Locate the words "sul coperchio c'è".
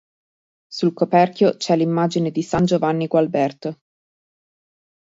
0.71-1.75